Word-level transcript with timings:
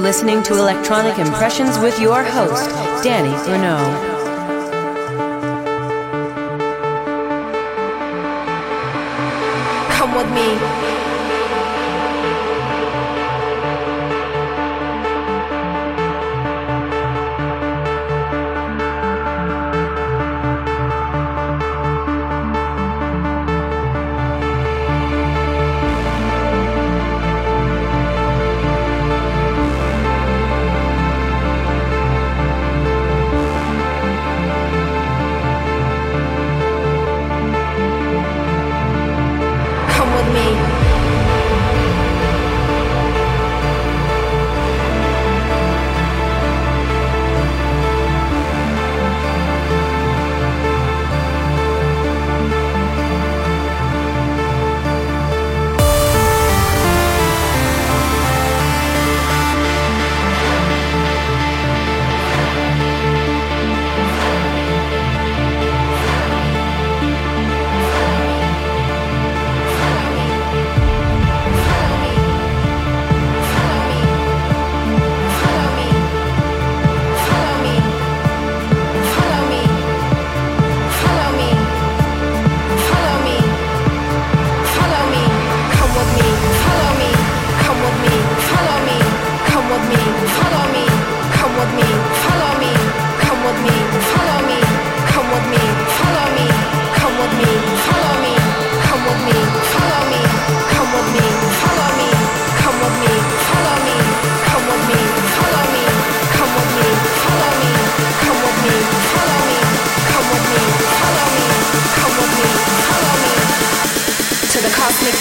Listening 0.00 0.42
to 0.44 0.56
Electronic 0.56 1.18
Impressions 1.18 1.78
with 1.78 2.00
your 2.00 2.24
host, 2.24 2.70
Danny 3.04 3.34
Grunow. 3.44 4.09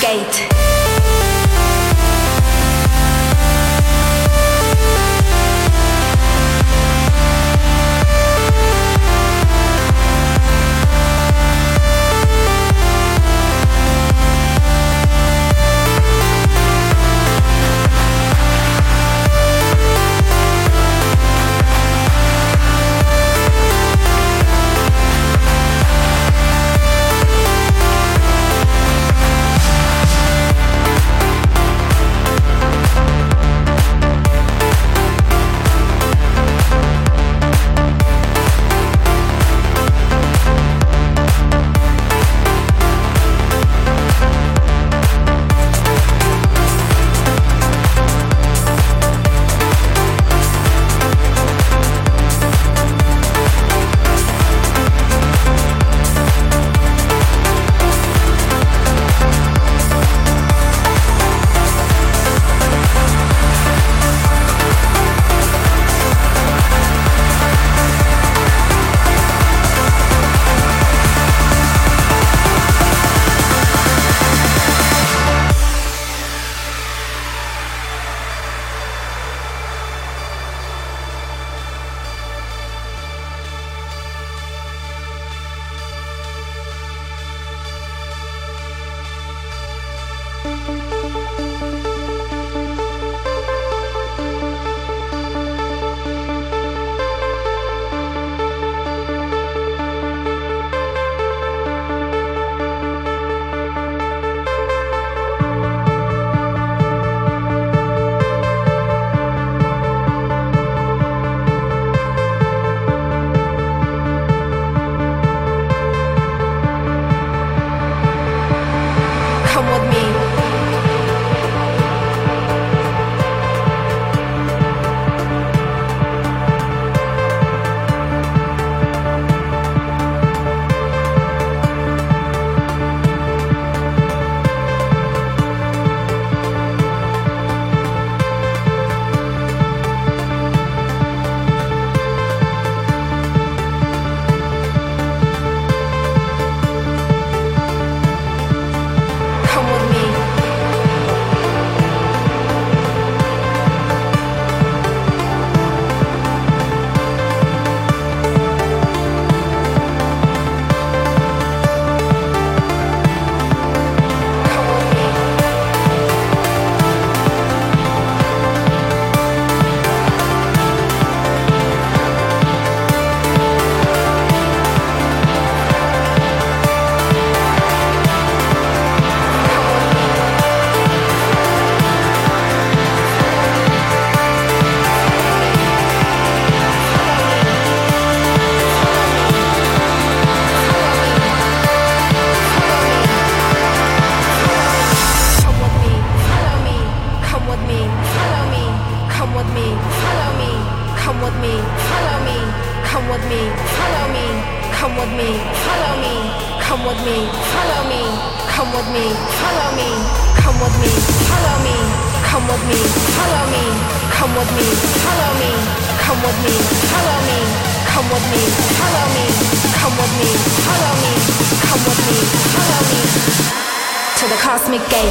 Come 0.09 1.38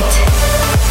Light. 0.01 0.88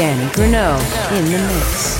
Danny 0.00 0.24
Grunow 0.32 0.78
in 1.12 1.26
the 1.26 1.38
mix. 1.46 1.99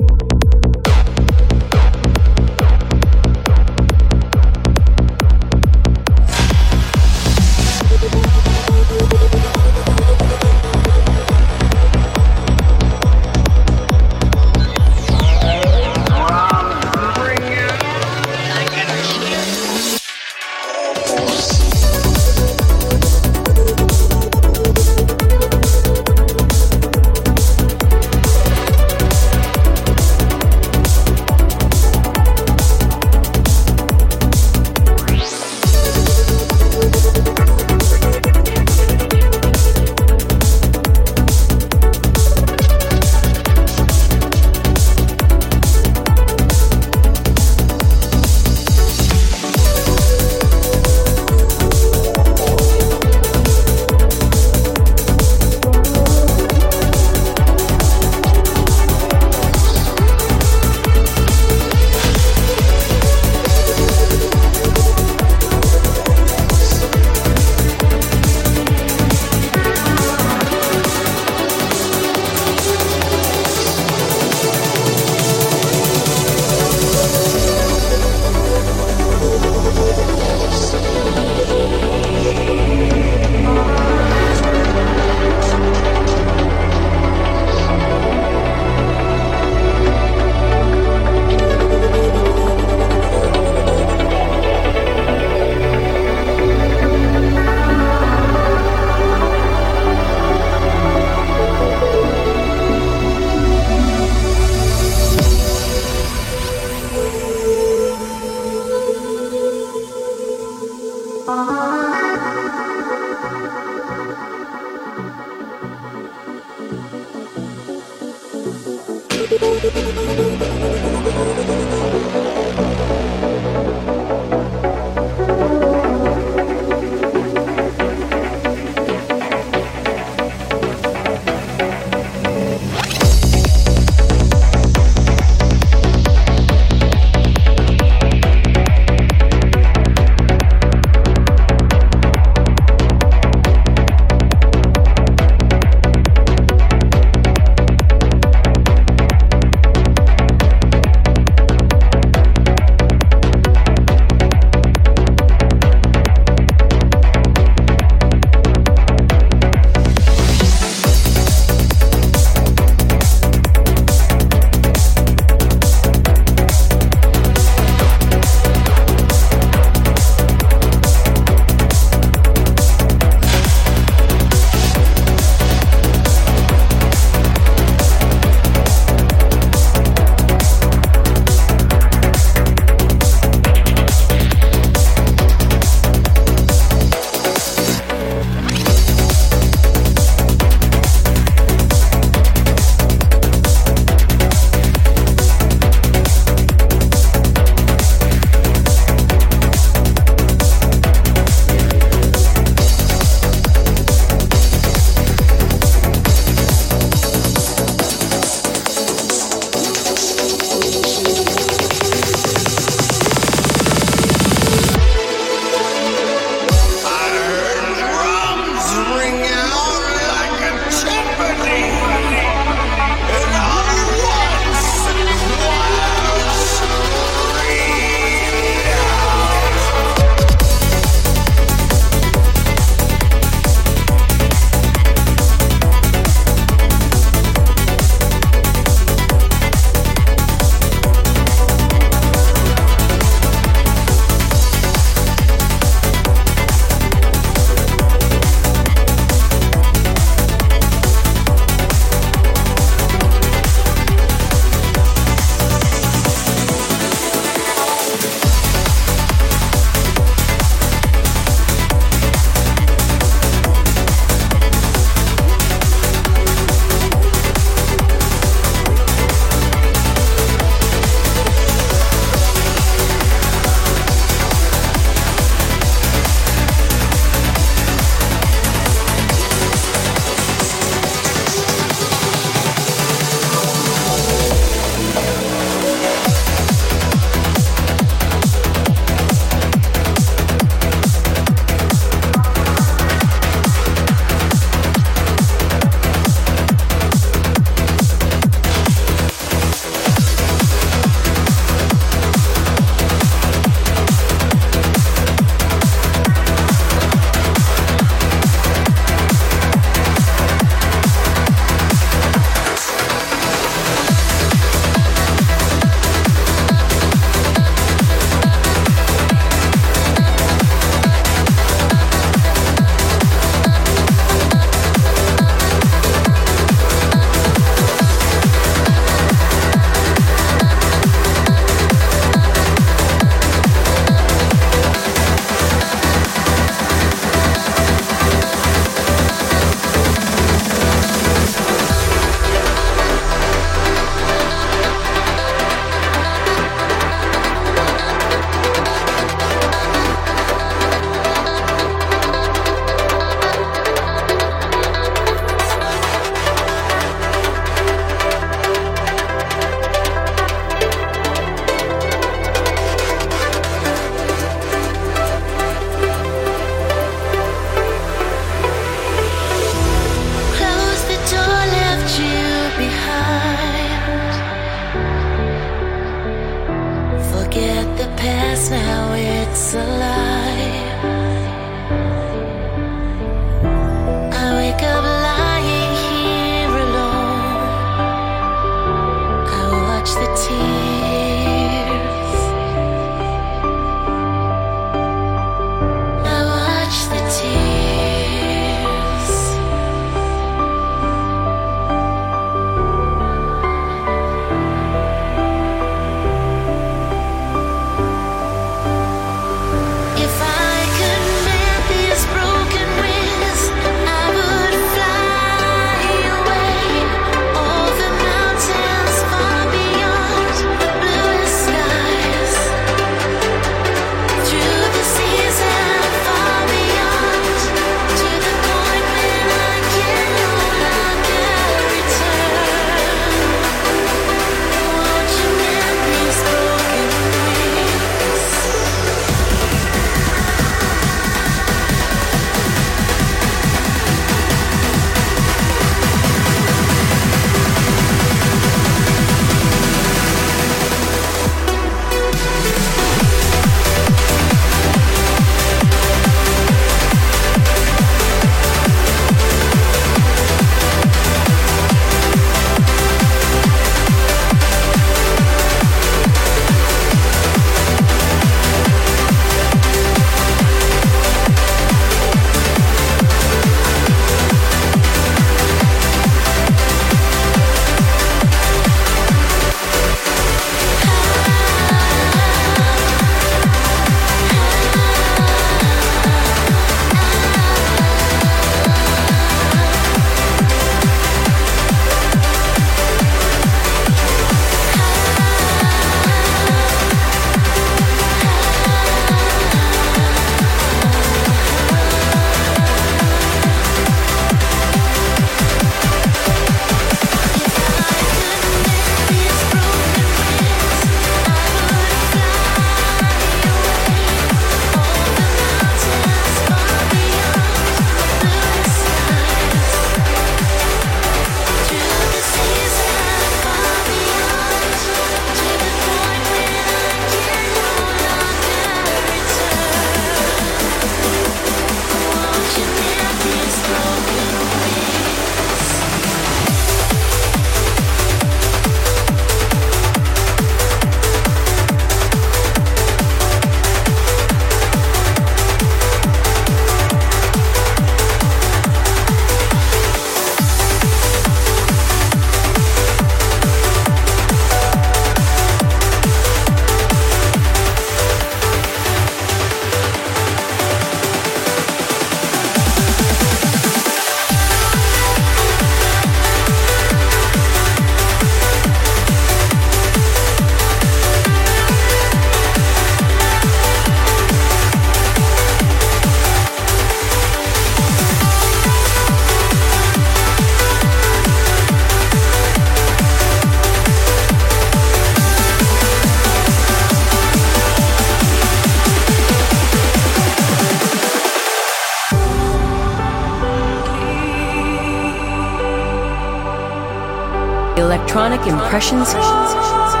Electronic 597.91 598.47
Impressions. 598.47 600.00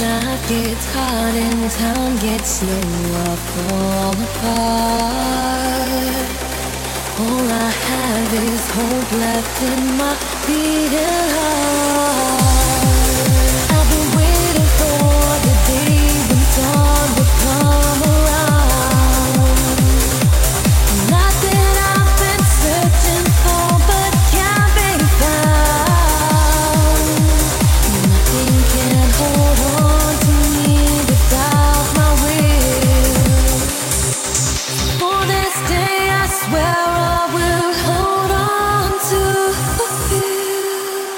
Life 0.00 0.48
gets 0.48 0.86
hard 0.94 1.34
and 1.34 1.70
time 1.72 2.16
gets 2.16 2.50
slower 2.60 3.36
fall 3.52 4.16
apart. 4.28 5.28
All 7.20 7.46
I 7.66 7.70
have 7.88 8.32
is 8.48 8.64
hope 8.76 9.12
left 9.20 9.58
in 9.70 9.82
my 10.00 10.16
beating 10.46 11.28
heart. 11.36 12.48
I've 13.76 13.88
been 13.92 14.08
waiting 14.16 14.70
for 14.80 15.28
the 15.44 15.54
day 15.68 16.08
when 16.28 16.42
dawn 16.56 17.08
will 17.16 17.32
come 17.44 17.97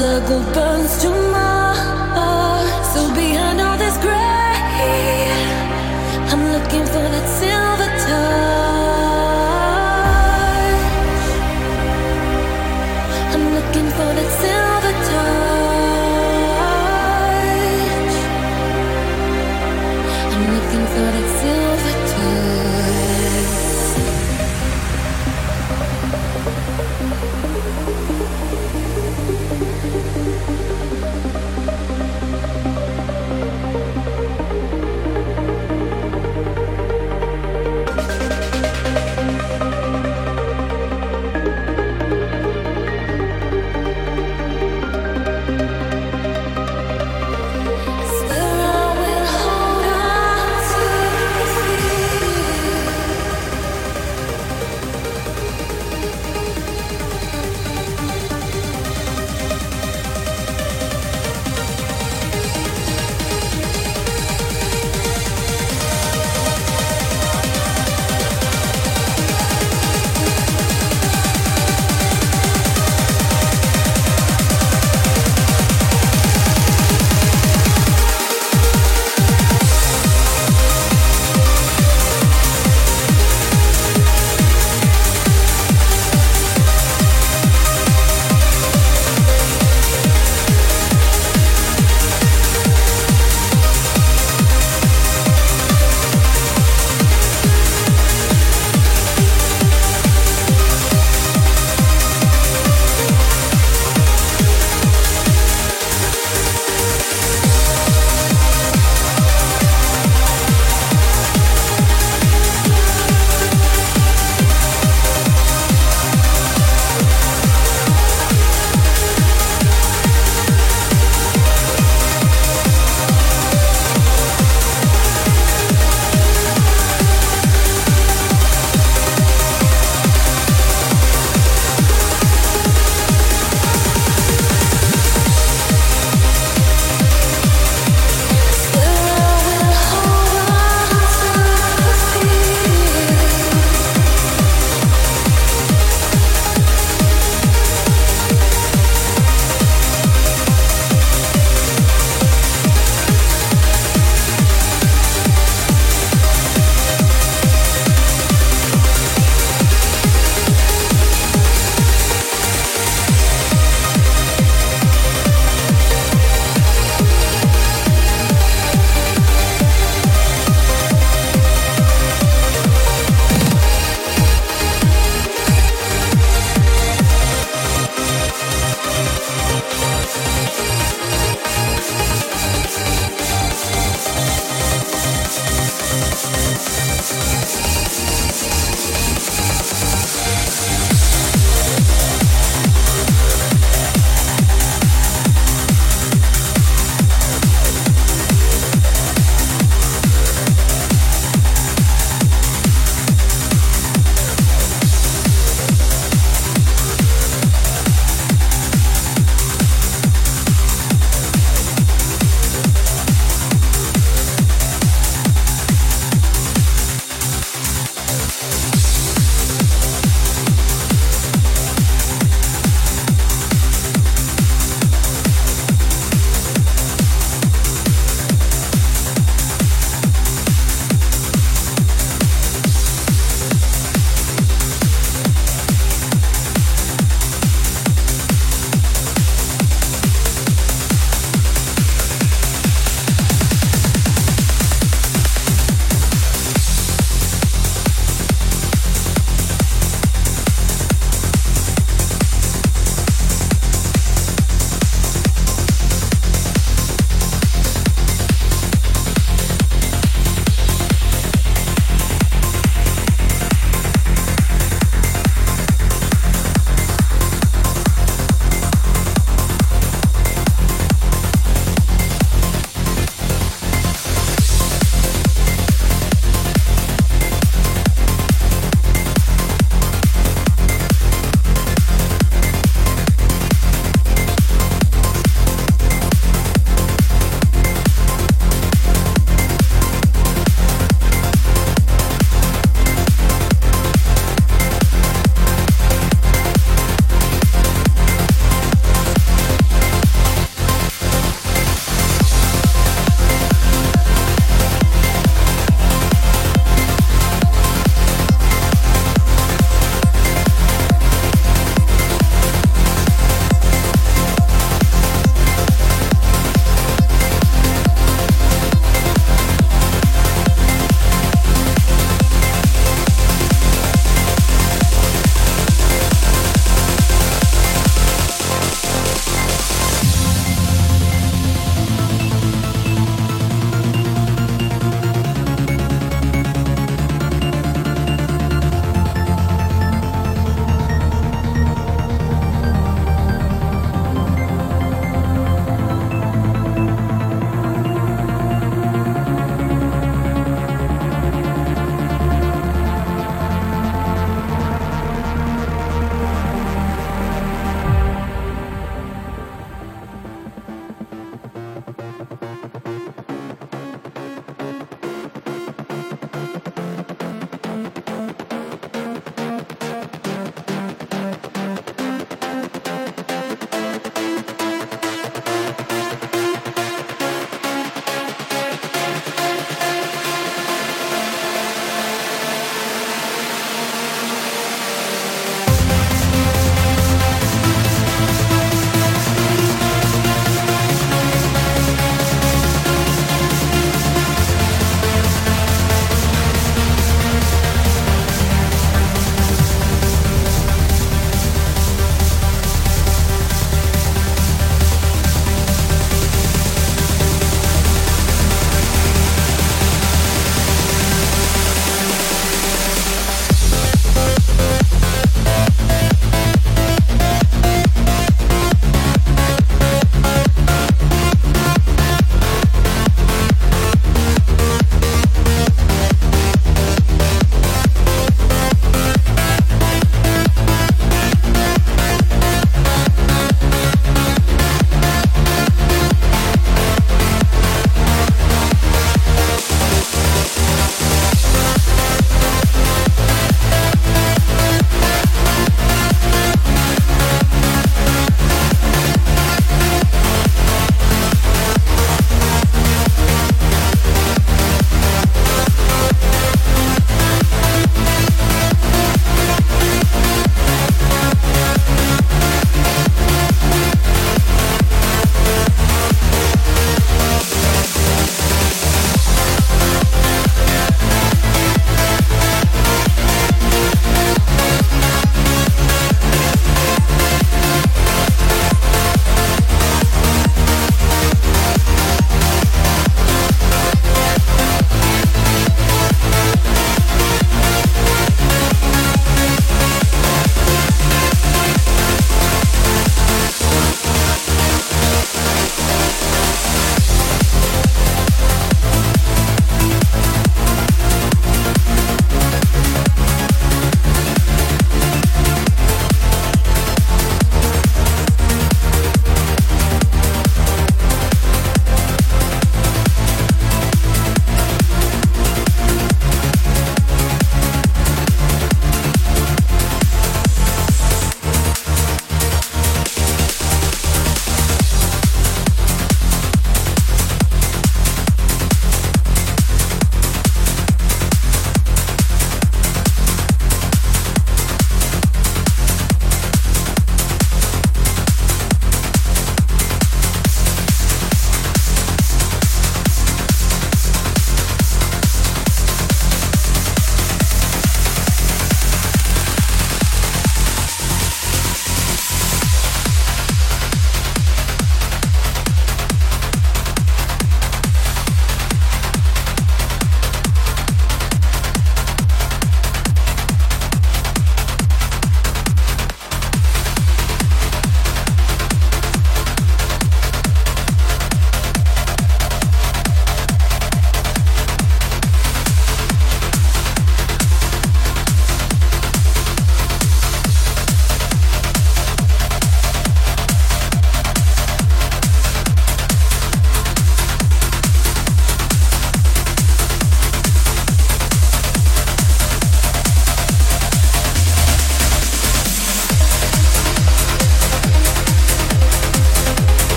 the 0.00 0.18
gold 0.26 0.54
burns 0.54 1.02
too 1.02 1.10
much. 1.30 1.39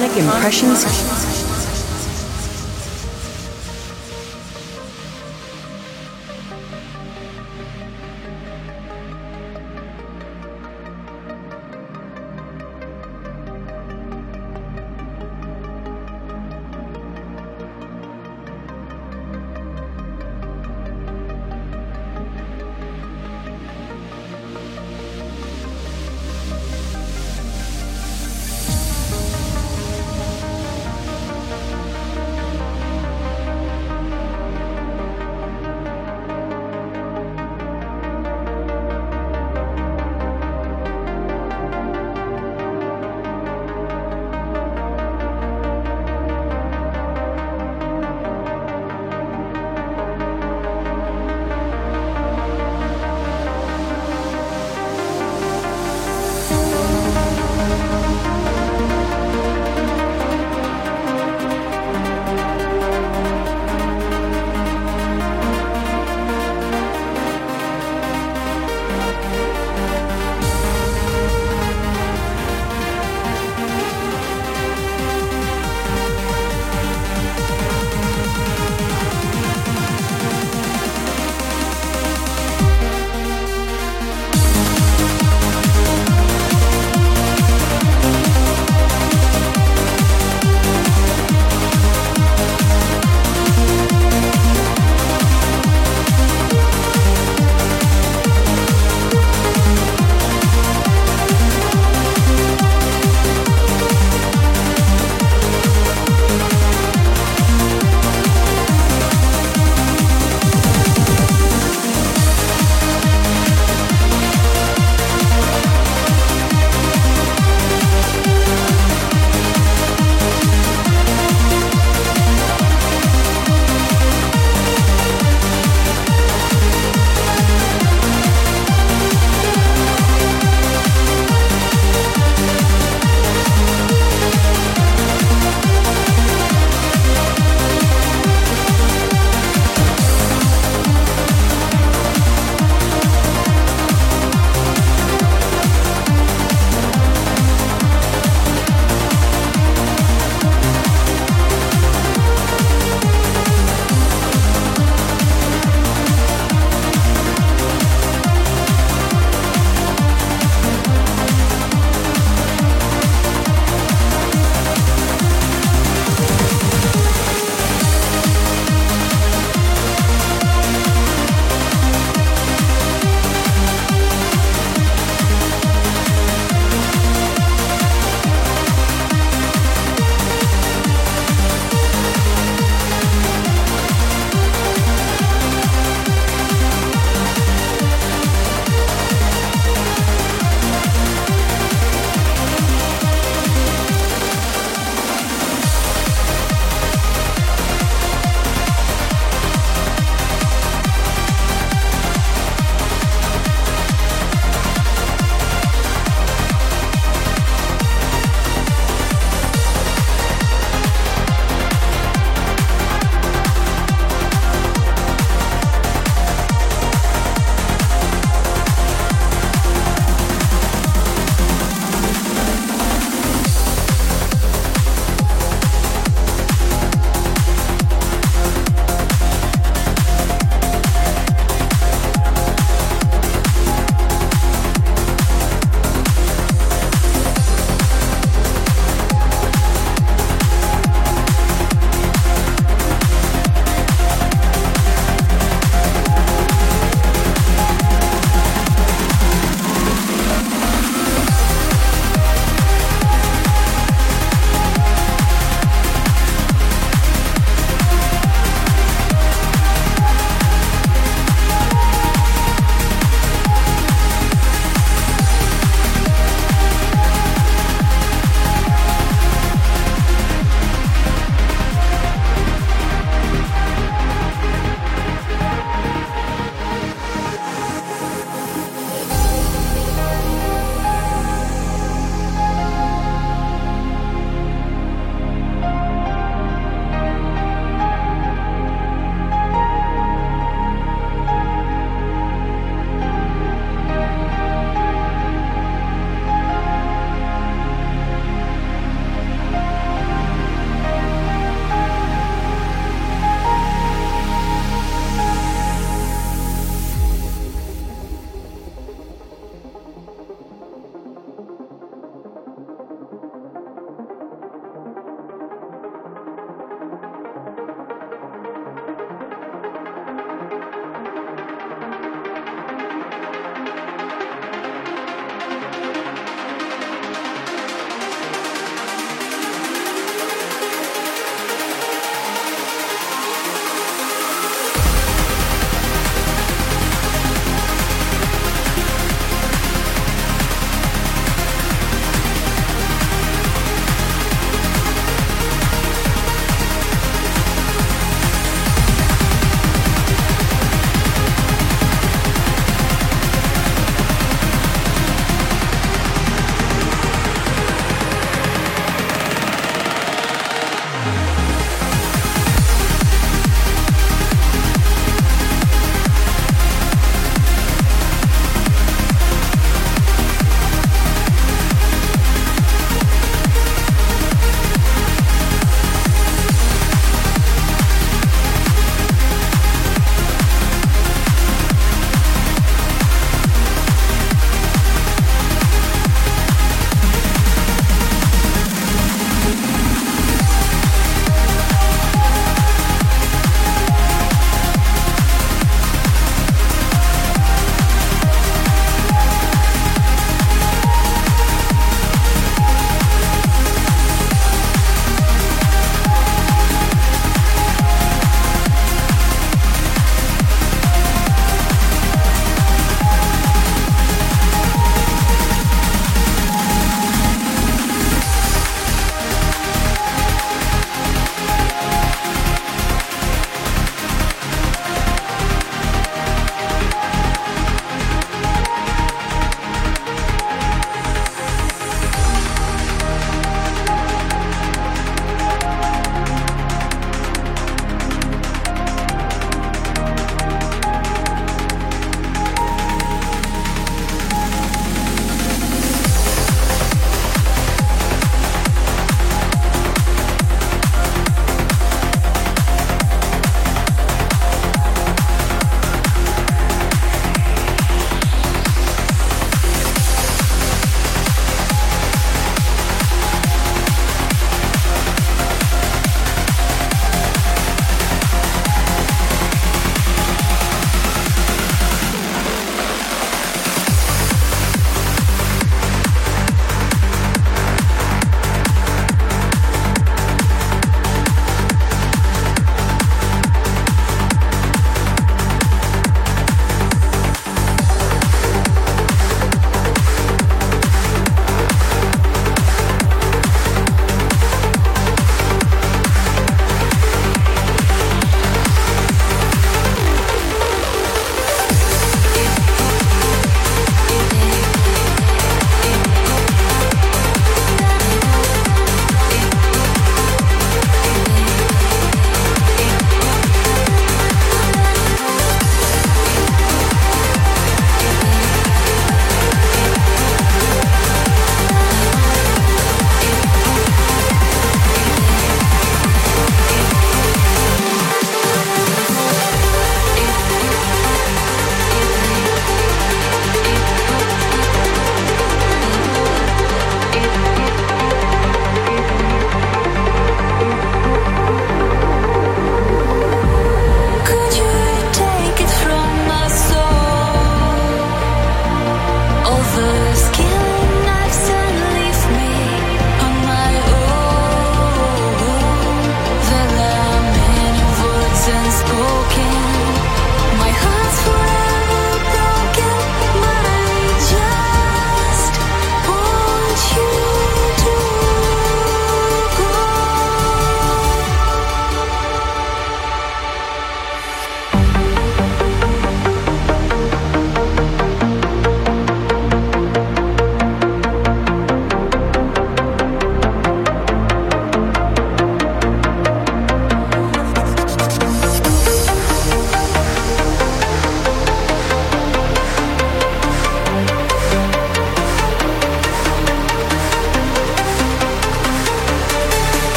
Electronic 0.00 0.24
Impressions. 0.24 1.09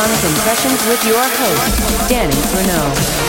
Electronic 0.00 0.24
Impressions 0.34 0.86
with 0.86 1.04
your 1.04 1.22
host, 1.22 2.08
Danny 2.08 2.34
Renault. 2.56 3.19